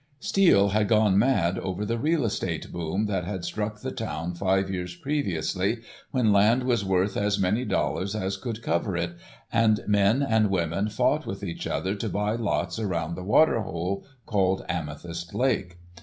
Steele 0.19 0.69
had 0.69 0.87
gone 0.87 1.19
mad 1.19 1.59
over 1.59 1.85
the 1.85 1.99
real 1.99 2.25
estate 2.25 2.71
"boom" 2.71 3.05
that 3.05 3.23
had 3.23 3.45
struck 3.45 3.81
the 3.81 3.91
town 3.91 4.33
five 4.33 4.67
years 4.67 4.95
previously, 4.95 5.81
when 6.09 6.33
land 6.33 6.63
was 6.63 6.83
worth 6.83 7.15
as 7.15 7.37
many 7.37 7.65
dollars 7.65 8.15
as 8.15 8.35
could 8.35 8.63
cover 8.63 8.97
it, 8.97 9.13
and 9.53 9.81
men 9.87 10.23
and 10.23 10.49
women 10.49 10.89
fought 10.89 11.27
with 11.27 11.43
each 11.43 11.67
other 11.67 11.93
to 11.93 12.09
buy 12.09 12.33
lots 12.33 12.79
around 12.79 13.13
the 13.13 13.21
water 13.23 13.61
hole 13.61 14.03
called 14.25 14.65
Amethyst 14.67 15.35
Lake. 15.35 15.77